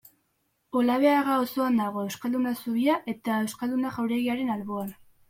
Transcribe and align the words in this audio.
Olabeaga 0.79 1.35
auzoan 1.41 1.77
dago, 1.81 2.05
Euskalduna 2.07 2.53
zubia 2.63 2.97
eta 3.15 3.37
Euskalduna 3.45 3.93
jauregiaren 3.99 4.51
alboan. 4.57 4.91